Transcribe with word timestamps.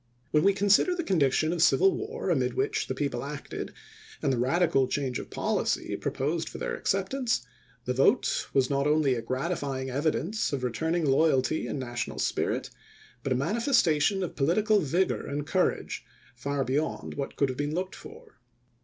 When 0.31 0.41
we 0.43 0.53
consider 0.55 0.95
the 0.95 1.03
condition 1.03 1.53
of 1.53 1.61
civil 1.61 1.95
war 1.95 2.31
amid 2.31 2.55
which 2.55 2.87
the 2.87 2.95
people 2.95 3.23
acted 3.23 3.71
and 4.19 4.33
the 4.33 4.39
radical 4.39 4.87
change 4.87 5.19
of 5.19 5.29
policy 5.29 5.95
proposed 5.95 6.49
for 6.49 6.57
their 6.57 6.73
acceptance, 6.75 7.45
the 7.85 7.93
vote 7.93 8.47
was 8.51 8.67
not 8.67 8.87
only 8.87 9.13
a 9.13 9.21
gratifying 9.21 9.89
evi 9.89 10.13
dence 10.13 10.53
of 10.53 10.63
returning 10.63 11.05
loyalty 11.05 11.67
and 11.67 11.77
national 11.79 12.17
spirit, 12.17 12.71
but 13.21 13.31
a 13.31 13.35
manifestation 13.35 14.23
of 14.23 14.35
political 14.35 14.79
vigor 14.79 15.23
and 15.27 15.45
courage 15.45 16.03
far 16.35 16.63
beyond 16.63 17.13
what 17.13 17.35
could 17.35 17.49
have 17.49 17.57
been 17.59 17.75
looked 17.75 17.93
for. 17.95 18.39